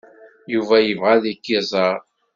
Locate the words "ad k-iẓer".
1.15-1.97